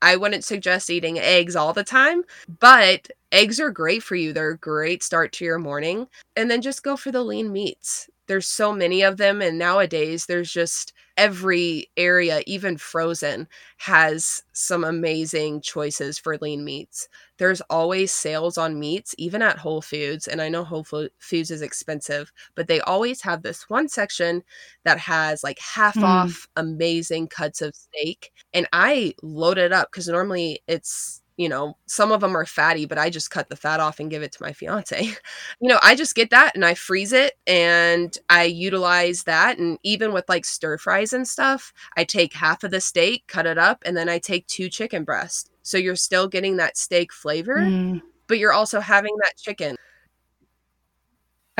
[0.00, 2.22] I wouldn't suggest eating eggs all the time,
[2.60, 4.32] but eggs are great for you.
[4.32, 6.06] They're a great start to your morning.
[6.36, 8.08] And then just go for the lean meats.
[8.28, 9.42] There's so many of them.
[9.42, 17.08] And nowadays, there's just every area, even frozen, has some amazing choices for lean meats.
[17.36, 20.28] There's always sales on meats, even at Whole Foods.
[20.28, 24.42] And I know Whole Foods is expensive, but they always have this one section
[24.84, 26.04] that has like half mm.
[26.04, 28.32] off amazing cuts of steak.
[28.54, 32.84] And I load it up because normally it's you know, some of them are fatty,
[32.84, 35.00] but I just cut the fat off and give it to my fiance.
[35.60, 39.56] you know, I just get that and I freeze it and I utilize that.
[39.56, 43.46] And even with like stir fries and stuff, I take half of the steak, cut
[43.46, 45.48] it up, and then I take two chicken breasts.
[45.62, 48.02] So you're still getting that steak flavor, mm.
[48.26, 49.76] but you're also having that chicken.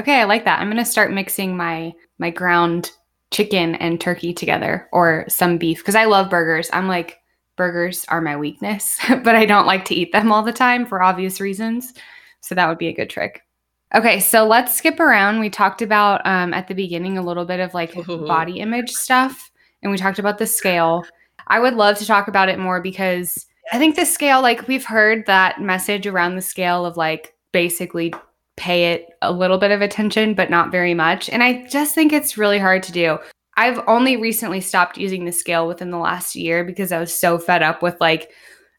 [0.00, 0.60] Okay, I like that.
[0.60, 2.90] I'm going to start mixing my my ground
[3.30, 6.68] chicken and turkey together or some beef because I love burgers.
[6.72, 7.20] I'm like
[7.58, 11.02] burgers are my weakness, but I don't like to eat them all the time for
[11.02, 11.92] obvious reasons.
[12.40, 13.42] So that would be a good trick.
[13.94, 15.40] Okay, so let's skip around.
[15.40, 19.50] We talked about um, at the beginning a little bit of like body image stuff,
[19.82, 21.04] and we talked about the scale.
[21.46, 24.84] I would love to talk about it more because I think the scale, like we've
[24.84, 28.14] heard that message around the scale of like basically
[28.56, 31.30] pay it a little bit of attention, but not very much.
[31.30, 33.18] And I just think it's really hard to do.
[33.58, 37.38] I've only recently stopped using the scale within the last year because I was so
[37.38, 38.30] fed up with like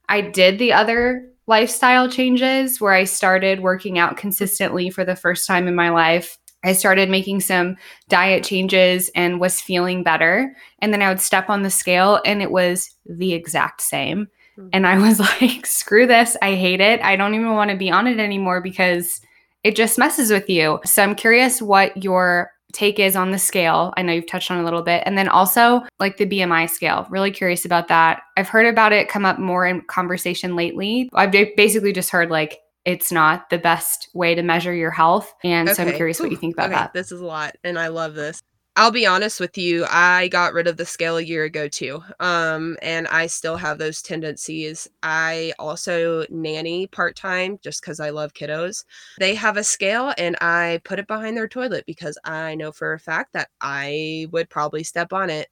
[0.08, 5.46] I did the other lifestyle changes where I started working out consistently for the first
[5.46, 6.38] time in my life.
[6.63, 7.76] I started making some
[8.08, 10.56] diet changes and was feeling better.
[10.80, 14.28] And then I would step on the scale and it was the exact same.
[14.58, 14.70] Mm-hmm.
[14.72, 16.38] And I was like, screw this.
[16.42, 17.02] I hate it.
[17.02, 19.20] I don't even want to be on it anymore because
[19.65, 20.80] it just messes with you.
[20.86, 23.93] So I'm curious what your take is on the scale.
[23.97, 25.03] I know you've touched on a little bit.
[25.05, 27.08] And then also like the BMI scale.
[27.10, 28.21] Really curious about that.
[28.38, 31.10] I've heard about it come up more in conversation lately.
[31.13, 35.34] I've basically just heard like it's not the best way to measure your health.
[35.43, 35.75] And okay.
[35.75, 36.75] so I'm curious Ooh, what you think about okay.
[36.75, 36.93] that.
[36.93, 38.41] This is a lot and I love this.
[38.80, 42.02] I'll be honest with you, I got rid of the scale a year ago too.
[42.22, 44.88] Um, and I still have those tendencies.
[45.04, 48.86] I also nanny part time just because I love kiddos.
[49.20, 52.94] They have a scale and I put it behind their toilet because I know for
[52.94, 55.50] a fact that I would probably step on it.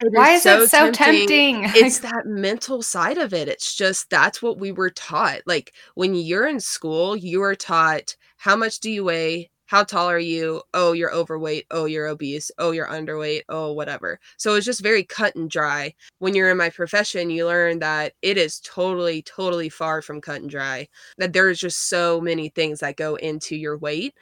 [0.00, 1.26] it Why is, so it so tempting?
[1.28, 1.64] tempting?
[1.84, 3.48] it's that mental side of it.
[3.48, 5.42] It's just that's what we were taught.
[5.44, 9.50] Like when you're in school, you are taught how much do you weigh?
[9.70, 10.62] How tall are you?
[10.74, 11.64] Oh, you're overweight.
[11.70, 12.50] Oh, you're obese.
[12.58, 13.42] Oh, you're underweight.
[13.48, 14.18] Oh, whatever.
[14.36, 15.94] So it's just very cut and dry.
[16.18, 20.40] When you're in my profession, you learn that it is totally, totally far from cut
[20.40, 24.16] and dry, that there's just so many things that go into your weight.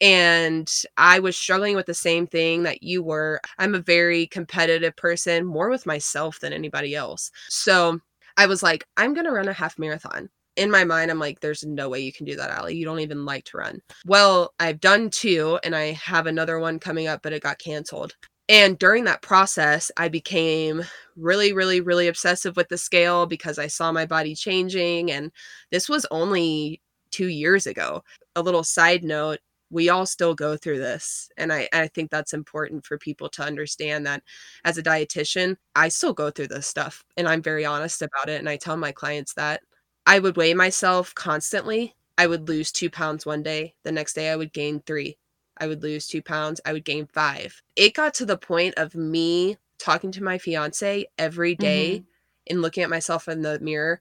[0.00, 3.40] And I was struggling with the same thing that you were.
[3.58, 7.32] I'm a very competitive person, more with myself than anybody else.
[7.48, 7.98] So
[8.36, 11.40] I was like, I'm going to run a half marathon in my mind, I'm like,
[11.40, 12.76] there's no way you can do that, Allie.
[12.76, 13.80] You don't even like to run.
[14.06, 18.14] Well, I've done two and I have another one coming up, but it got canceled.
[18.48, 20.82] And during that process, I became
[21.16, 25.10] really, really, really obsessive with the scale because I saw my body changing.
[25.10, 25.30] And
[25.70, 28.02] this was only two years ago.
[28.36, 29.38] A little side note
[29.72, 33.42] we all still go through this and I, I think that's important for people to
[33.42, 34.22] understand that
[34.64, 38.38] as a dietitian i still go through this stuff and i'm very honest about it
[38.38, 39.62] and i tell my clients that
[40.06, 41.94] i would weigh myself constantly.
[42.18, 43.74] I would lose two pounds one day.
[43.84, 45.16] The next day i would gain three.
[45.58, 46.60] I would lose two pounds.
[46.64, 47.60] I would gain five.
[47.76, 52.04] It got to the point of me talking to my fiance every day Mhm.
[52.50, 54.00] and looking at myself in the mirror.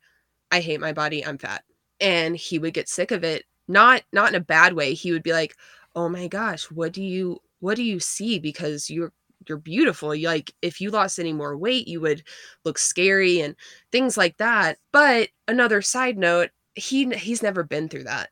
[0.52, 1.26] I hate my body.
[1.26, 1.64] I'm fat.
[2.00, 3.46] And he would get sick of it.
[3.68, 4.94] Not not in a bad way.
[4.94, 5.56] He would be like
[5.96, 8.40] oh my gosh what do you what do you see?
[8.40, 9.14] Because you're
[9.48, 12.24] you're beautiful You- like if you lost any more weight you would
[12.66, 13.56] look scary and
[13.92, 18.30] things like that but another side note he he's never been through that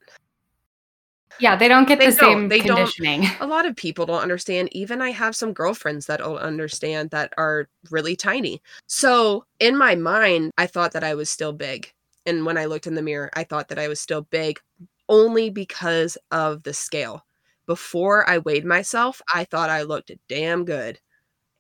[1.40, 2.34] Yeah, they don't get They the don't.
[2.42, 2.76] same They don't.
[2.78, 3.26] conditioning.
[3.40, 7.34] a lot of people don't understand even i have some girlfriends that don't understand that
[7.38, 11.92] are really tiny so in my mind i thought that i was still big
[12.26, 14.60] and when i looked in the mirror i thought that i was still big
[15.08, 17.26] only because of the scale
[17.70, 21.00] before i weighed myself i thought i looked damn good.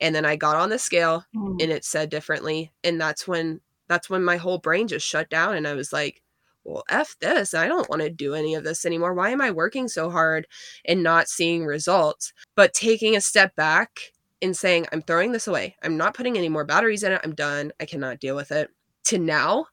[0.02, 1.62] And then i got on the scale Mm.
[1.62, 5.56] and it said differently and that's when that's when my whole brain just shut down
[5.56, 6.22] and i was like
[6.64, 9.14] well f this i don't want to do any of this anymore.
[9.14, 10.48] Why am i working so hard
[10.86, 12.34] and not seeing results?
[12.56, 13.92] But taking a step back
[14.42, 15.76] and saying i'm throwing this away.
[15.84, 17.22] I'm not putting any more batteries in it.
[17.24, 17.72] I'm done.
[17.80, 18.70] I cannot deal with it.
[19.06, 19.68] To now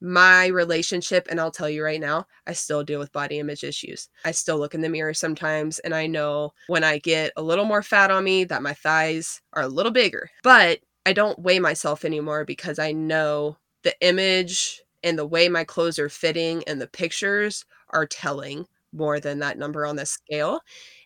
[0.00, 4.08] my relationship and i'll tell you right now i still deal with body image issues
[4.24, 7.64] i still look in the mirror sometimes and i know when i get a little
[7.64, 11.58] more fat on me that my thighs are a little bigger but i don't weigh
[11.58, 16.80] myself anymore because i know the image and the way my clothes are fitting and
[16.80, 20.60] the pictures are telling more than that number on the scale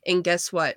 [0.06, 0.76] and guess what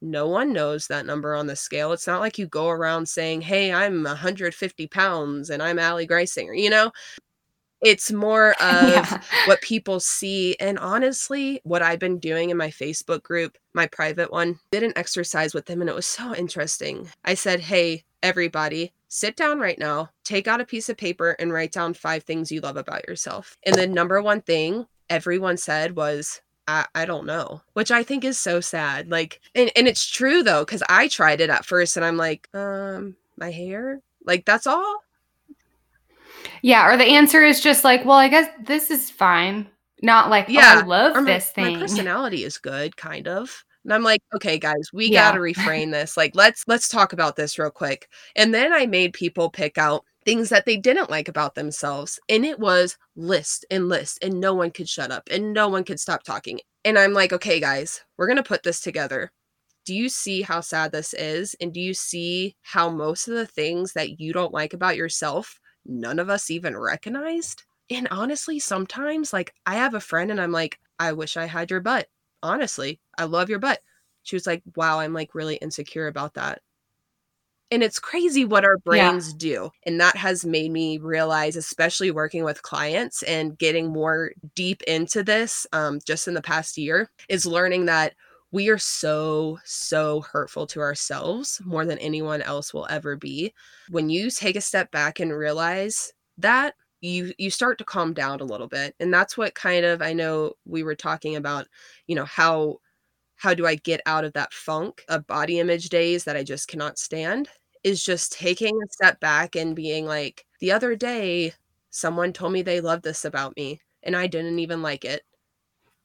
[0.00, 1.92] no one knows that number on the scale.
[1.92, 6.56] It's not like you go around saying, Hey, I'm 150 pounds and I'm Ali Greisinger,
[6.56, 6.92] you know?
[7.80, 9.20] It's more of yeah.
[9.46, 10.56] what people see.
[10.60, 14.92] And honestly, what I've been doing in my Facebook group, my private one, did an
[14.96, 17.08] exercise with them and it was so interesting.
[17.24, 21.52] I said, Hey, everybody, sit down right now, take out a piece of paper and
[21.52, 23.56] write down five things you love about yourself.
[23.64, 28.24] And the number one thing everyone said was, I, I don't know, which I think
[28.24, 29.10] is so sad.
[29.10, 32.48] Like, and, and it's true though, because I tried it at first and I'm like,
[32.54, 34.02] um, my hair?
[34.24, 35.02] Like, that's all?
[36.62, 39.68] Yeah, or the answer is just like, well, I guess this is fine.
[40.02, 41.78] Not like, Yeah, oh, I love my, this my thing.
[41.80, 45.30] personality is good kind of and i'm like okay guys we Yeah.
[45.30, 49.12] gotta refrain this like let's let's talk about this real quick and then i made
[49.12, 53.88] people pick out things that they didn't like about themselves and it was list and
[53.88, 57.12] list and no one could shut up and no one could stop talking and i'm
[57.12, 59.32] like okay guys we're gonna put this together
[59.86, 63.46] do you see how sad this is and do you see how most of the
[63.46, 69.32] things that you don't like about yourself none of us even recognized and honestly, sometimes
[69.32, 72.08] like I have a friend and I'm like, I wish I had your butt.
[72.42, 73.80] Honestly, I love your butt.
[74.24, 76.60] She was like, wow, I'm like really insecure about that.
[77.70, 78.86] And it's crazy what our Yeah.
[78.86, 79.70] brains do.
[79.84, 85.22] And that has made me realize, especially working with clients and getting more deep into
[85.22, 88.14] this um, just in the past year, is learning that
[88.50, 93.52] we are so, so hurtful to ourselves more than anyone else will ever be.
[93.90, 98.40] When you take a step back and realize that, you you start to calm down
[98.40, 101.64] a little bit and that's what kind of i know we were talking about
[102.08, 102.76] you know how
[103.36, 106.68] how do i get out of that funk of body image days that i just
[106.68, 107.48] cannot stand
[107.84, 111.52] is just taking a step back and being like the other day
[111.90, 115.22] someone told me they loved this about me and i didn't even like it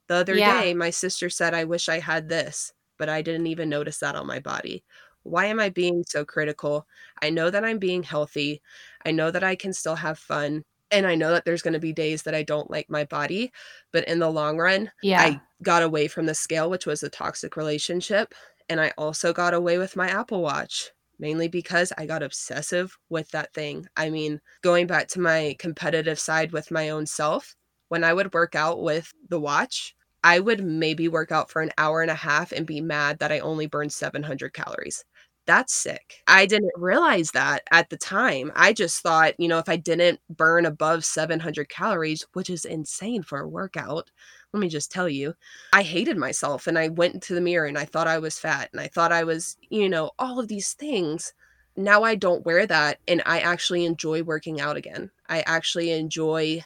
[0.08, 0.54] the other Yeah.
[0.62, 4.16] day my sister said i wish i had this but i didn't even notice that
[4.16, 4.84] on my body
[5.24, 6.88] why am i being so critical
[7.22, 8.62] i know that i'm being healthy
[9.06, 11.80] i know that i can still have fun and I know that there's going to
[11.80, 13.52] be days that I don't like my body,
[13.92, 15.22] but in the long run, Yeah.
[15.22, 18.36] I got away from the scale, which was a toxic relationship.
[18.70, 23.30] And I also got away with my Apple Watch, mainly because I got obsessive with
[23.32, 23.88] that thing.
[23.98, 27.56] I mean, going back to my competitive side with my own self,
[27.90, 31.72] when I would work out with the watch, I would maybe work out for an
[31.78, 35.04] hour and a half and be mad that I only burned 700 calories
[35.46, 36.22] that's sick.
[36.28, 38.52] I didn't realize that at the time.
[38.56, 43.24] I just thought, you know, if I didn't burn above 700 calories, which is insane
[43.24, 44.10] for a workout,
[44.54, 45.34] let me just tell you,
[45.74, 48.70] I hated myself and I went into the mirror and I thought I was fat
[48.72, 51.34] and I thought I was, you know, all of these things.
[51.76, 55.10] Now I don't wear that and I actually enjoy working out again.
[55.28, 56.64] I actually enjoy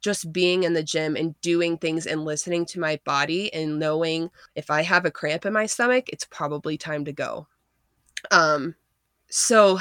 [0.00, 4.30] just being in the gym and doing things and listening to my body and knowing
[4.54, 7.46] if I have a cramp in my stomach, it's probably time to go.
[8.30, 8.74] Um,
[9.28, 9.78] so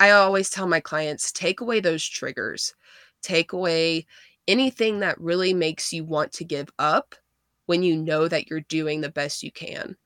[0.00, 2.74] I always tell my clients take away those triggers,
[3.22, 4.06] take away
[4.48, 7.14] anything that really makes you want to give up
[7.66, 9.96] when you know that you're doing the best you can.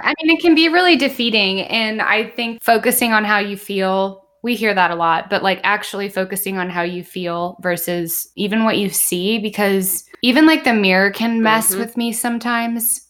[0.00, 1.62] I mean, it can be really defeating.
[1.62, 5.60] And I think focusing on how you feel, we hear that a lot, but like
[5.64, 10.74] actually focusing on how you feel versus even what you see, because even like the
[10.74, 11.80] mirror can mess mm-hmm.
[11.80, 13.08] with me sometimes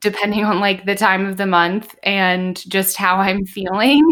[0.00, 4.02] depending on like the time of the month and just how I'm feeling.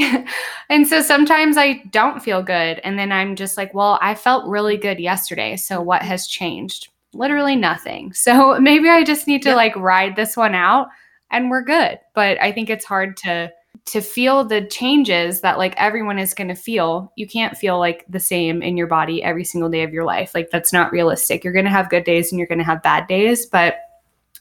[0.69, 2.81] and so sometimes I don't feel good.
[2.85, 5.57] And then I'm just like, well, I felt really good yesterday.
[5.57, 6.89] So what has changed?
[7.15, 8.13] Literally nothing.
[8.15, 10.89] So maybe I just need to like ride this one out
[11.31, 11.99] and we're good.
[12.15, 13.51] But I think it's hard to
[13.93, 17.13] to feel the changes that like everyone is going to feel.
[17.17, 20.33] You can't feel like the same in your body every single day of your life.
[20.35, 21.45] Like that's not realistic.
[21.45, 23.77] You're going to have good days and you're going to have bad days, but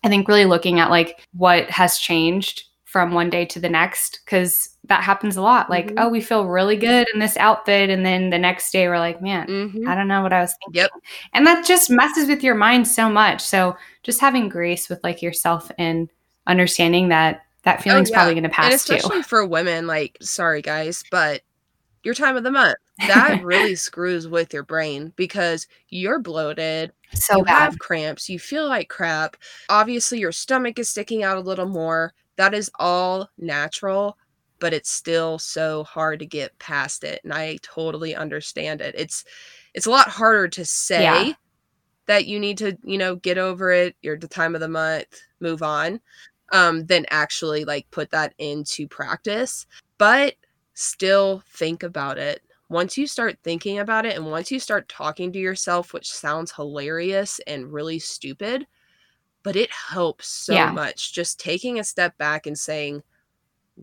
[0.04, 4.22] I think really looking at like what has changed from one day to the next
[4.24, 5.70] because that happens a lot.
[5.70, 6.00] Like, mm-hmm.
[6.00, 9.22] oh, we feel really good in this outfit, and then the next day we're like,
[9.22, 9.88] man, mm-hmm.
[9.88, 10.82] I don't know what I was thinking.
[10.82, 10.92] Yep.
[11.34, 13.42] And that just messes with your mind so much.
[13.42, 16.10] So just having grace with like yourself and
[16.48, 18.18] understanding that that oh, feeling's oh, yeah.
[18.18, 19.24] probably going to pass and especially too.
[19.24, 19.88] for women.
[19.88, 21.42] Like, sorry guys, but
[22.04, 27.40] your time of the month that really screws with your brain because you're bloated so
[27.40, 27.60] you bad.
[27.60, 29.36] have cramps you feel like crap
[29.68, 34.18] obviously your stomach is sticking out a little more that is all natural
[34.60, 39.26] but it's still so hard to get past it and i totally understand it it's
[39.74, 41.34] it's a lot harder to say yeah.
[42.06, 45.24] that you need to you know get over it you're the time of the month
[45.42, 46.00] move on
[46.52, 49.66] um than actually like put that into practice
[49.98, 50.36] but
[50.74, 55.32] still think about it once you start thinking about it and once you start talking
[55.32, 58.68] to yourself, which sounds hilarious and really stupid,
[59.44, 60.72] but it helps so yeah.
[60.72, 63.02] much just taking a step back and saying,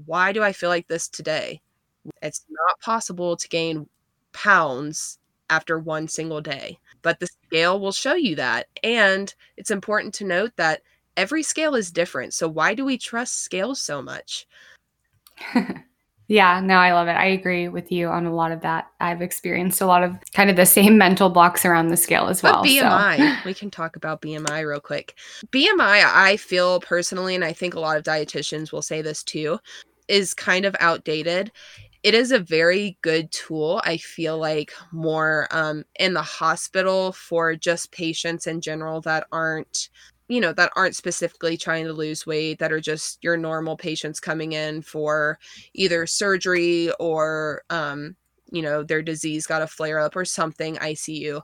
[0.05, 1.63] why do I feel like this today?
[2.21, 3.89] It's not possible to gain
[4.33, 8.67] pounds after one single day, but the scale will show you that.
[8.83, 10.83] And it's important to note that
[11.17, 12.35] every scale is different.
[12.35, 14.47] So, why do we trust scales so much?
[16.27, 17.13] Yeah, no, I love it.
[17.13, 18.91] I agree with you on a lot of that.
[18.99, 22.43] I've experienced a lot of kind of the same mental blocks around the scale as
[22.43, 22.63] well.
[22.63, 23.37] But BMI, so.
[23.45, 25.15] we can talk about BMI real quick.
[25.53, 29.59] BMI, I feel personally, and I think a lot of dietitians will say this too,
[30.09, 31.53] is kind of outdated.
[32.03, 33.83] It is a very good tool.
[33.85, 39.89] I feel like more um, in the hospital for just patients in general that aren't
[40.29, 44.21] you know that aren't specifically trying to lose weight that are just your normal patients
[44.21, 45.39] coming in for
[45.75, 48.17] either surgery or um
[48.51, 51.43] you know their disease got a flare up or something ICU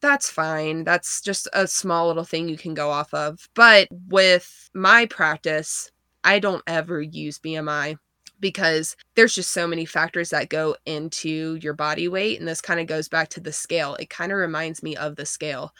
[0.00, 0.84] that's fine.
[0.84, 3.48] That's just a small little thing you can go off of.
[3.54, 5.90] But with my practice
[6.24, 7.96] I don't ever use BMI
[8.40, 12.80] because there's just so many factors that go into your body weight and this kind
[12.80, 13.94] of goes back to the scale.
[13.96, 15.72] It kind of reminds me of the scale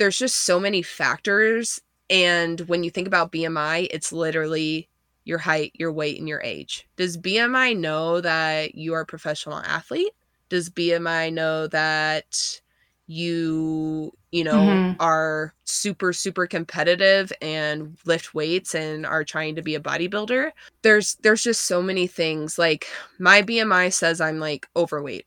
[0.00, 1.80] there's just so many factors
[2.10, 4.88] and when you think about BMI, it's literally
[5.24, 6.88] your height, your weight, and your age.
[6.96, 10.12] Does BMI know that you are a professional athlete?
[10.48, 12.60] Does BMI know that
[13.06, 15.00] you, you know, mm-hmm.
[15.00, 20.50] are super, super competitive and lift weights and are trying to be a bodybuilder?
[20.82, 22.58] There's there's just so many things.
[22.58, 22.88] Like
[23.20, 25.26] my BMI says I'm like overweight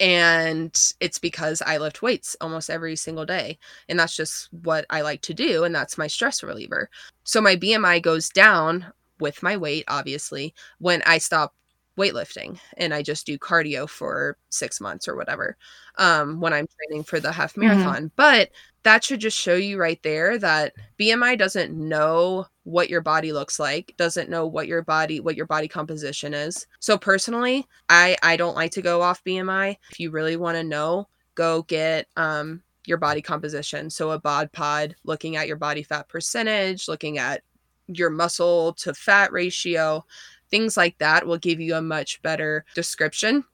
[0.00, 3.58] and it's because I lift weights almost every single day.
[3.88, 5.64] And that's just what I like to do.
[5.64, 6.88] And that's my stress reliever.
[7.24, 8.86] So my BMI goes down
[9.20, 11.54] with my weight, obviously, when I stop
[11.98, 15.56] weightlifting and I just do cardio for six months or whatever
[15.98, 17.60] um, when I'm training for the half mm-hmm.
[17.60, 17.96] marathon.
[17.96, 18.06] Mm-hmm.
[18.16, 18.50] But
[18.82, 23.58] that should just show you right there that BMI doesn't know what your body looks
[23.58, 26.66] like, doesn't know what your body what your body composition is.
[26.78, 29.76] So personally, I I don't like to go off BMI.
[29.90, 33.90] If you really want to know, go get um your body composition.
[33.90, 37.42] So a bod pod looking at your body fat percentage, looking at
[37.86, 40.04] your muscle to fat ratio,
[40.50, 43.44] things like that will give you a much better description.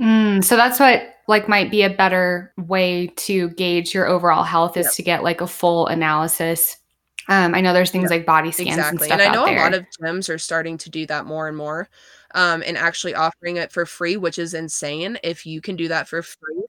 [0.00, 4.76] Mm, so that's what like might be a better way to gauge your overall health
[4.76, 4.92] is yep.
[4.92, 6.76] to get like a full analysis.
[7.28, 8.10] Um, I know there's things yep.
[8.10, 8.90] like body scans exactly.
[8.90, 9.20] and stuff.
[9.20, 11.88] And I know a lot of gyms are starting to do that more and more,
[12.34, 15.18] um, and actually offering it for free, which is insane.
[15.24, 16.62] If you can do that for free,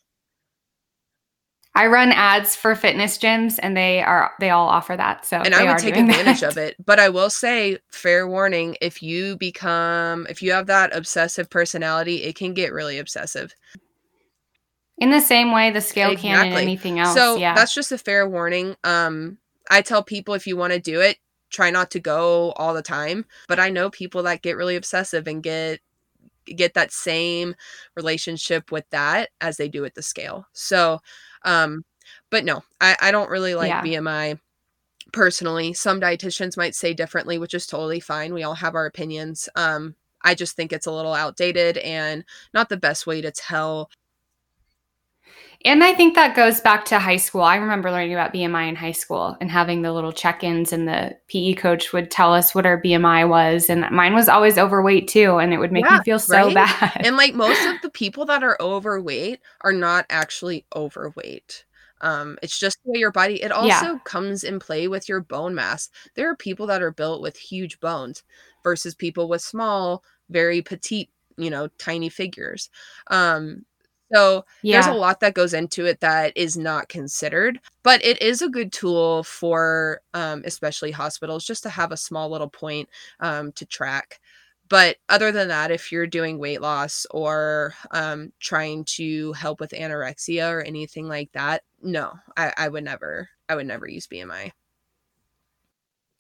[1.78, 5.28] I run ads for fitness gyms and they are they all offer that.
[5.28, 6.52] So And I would take advantage that.
[6.54, 6.76] of it.
[6.84, 12.24] But I will say, fair warning, if you become if you have that obsessive personality,
[12.24, 13.54] it can get really obsessive.
[14.98, 16.30] In the same way the scale exactly.
[16.32, 17.14] can in anything else.
[17.14, 17.54] So yeah.
[17.54, 18.76] that's just a fair warning.
[18.84, 19.38] Um
[19.70, 21.18] I tell people if you want to do it,
[21.52, 23.24] try not to go all the time.
[23.48, 25.80] But I know people that get really obsessive and get
[26.46, 27.54] get that same
[27.96, 30.48] relationship with that as they do with the scale.
[30.54, 31.02] So
[31.44, 31.84] um,
[32.30, 33.82] but no, I, I don't really like Yeah.
[33.82, 34.40] BMI
[35.14, 35.74] personally.
[35.74, 38.34] Some dietitians might say differently, which is totally fine.
[38.34, 39.50] We all have our opinions.
[39.56, 42.24] Um, I just think it's a little outdated and
[42.54, 43.90] not the best way to tell.
[45.66, 47.42] And I think that goes back to high school.
[47.42, 50.88] I remember learning about BMI in high school and having the little check ins, and
[50.88, 53.70] the PE coach would tell us what our BMI was.
[53.70, 55.38] And mine was always overweight too.
[55.38, 56.52] And it would make Yeah, me feel so right?
[56.52, 57.04] bad.
[57.04, 61.66] And like most of the people that are overweight are not actually overweight.
[62.02, 63.42] Um, it's just the way your body.
[63.42, 64.00] It also Yeah.
[64.00, 65.90] comes in play with your bone mass.
[66.16, 68.24] There are people that are built with huge bones
[68.64, 72.70] versus people with small, very petite, you know, tiny figures.
[73.08, 73.66] Um,
[74.14, 78.42] so there's a lot that goes into it that is not considered, but it is
[78.42, 82.88] a good tool for um, especially hospitals just to have a small little point
[83.20, 84.20] um, to track.
[84.70, 89.72] But other than that, if you're doing weight loss or um, trying to help with
[89.72, 94.52] anorexia or anything like that, no, I, I would never, I would never use BMI.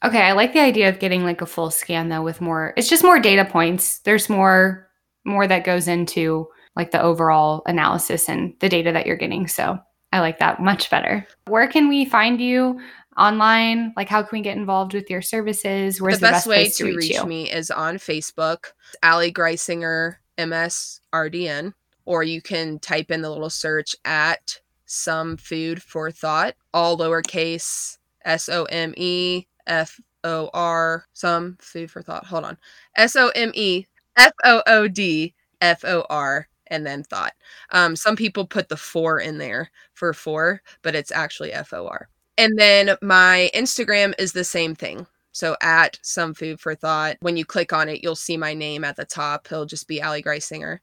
[0.05, 0.21] Okay.
[0.21, 3.03] I like the idea of getting like a full scan though with more, it's just
[3.03, 3.99] more data points.
[3.99, 4.89] There's more,
[5.25, 6.47] more that goes into
[6.77, 9.47] like the overall analysis and the data that you're getting.
[9.47, 9.79] So
[10.13, 11.27] I like that much better.
[11.47, 12.79] Where can we find you
[13.17, 13.93] online?
[13.97, 15.99] Like, how can we get involved with your services?
[15.99, 18.67] Where's the the, best, way to to reach, reach me is on Facebook,
[19.01, 21.73] Ali Greisinger MS RDN,
[22.05, 27.97] or you can type in the little search at some food for thought, all lowercase
[28.23, 32.25] S O M E F O R, some food for thought.
[32.27, 32.57] Hold on.
[32.95, 37.33] S O M E F O O D F O R and then thought.
[37.71, 41.87] Um, some people put the four in there for four, but it's actually F O
[41.87, 42.09] R.
[42.37, 45.07] And then my Instagram is the same thing.
[45.31, 48.83] So at some food for thought, when you click on it, you'll see my name
[48.83, 49.47] at the top.
[49.51, 50.79] It'll just be Ali Greisinger.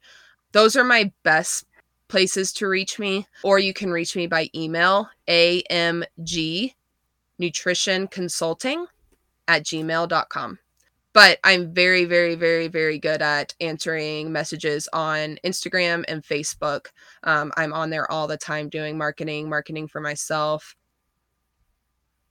[0.52, 1.66] Those are my best
[2.08, 3.26] places to reach me.
[3.42, 6.74] Or you can reach me by email, AMG
[7.38, 8.86] nutrition consulting
[9.48, 10.58] at gmail.com.
[11.14, 16.88] But I'm very, very, very, very good at answering messages on Instagram and Facebook.
[17.22, 20.74] Um, I'm on there all the time doing marketing, marketing for myself.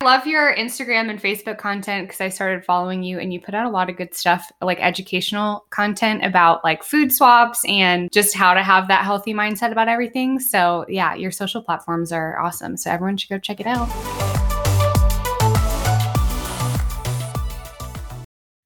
[0.02, 3.56] I love your Instagram and Facebook content because I started following you and you put
[3.56, 8.36] out a lot of good stuff, like educational content about like food swaps and just
[8.36, 10.42] how to have that healthy mindset about everything.
[10.42, 12.76] So, yeah, your social platforms are awesome.
[12.76, 14.33] So, everyone should go check it out.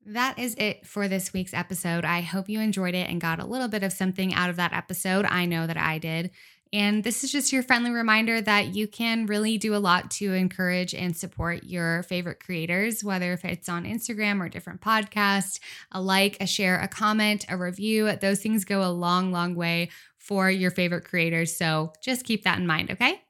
[0.07, 2.05] That is it for this week's episode.
[2.05, 4.71] I hope you enjoyed it and got a little bit of something out of that
[4.71, 5.25] episode.
[5.25, 6.31] I know that I did.
[6.71, 10.33] And this is just your friendly reminder that you can really do a lot to
[10.33, 15.59] encourage and support your favorite creators, whether if it's on Instagram or different podcasts,
[15.91, 18.09] a like, a share, a comment, a review.
[18.15, 21.55] Those things go a long, long way for your favorite creators.
[21.55, 23.21] So just keep that in mind, okay?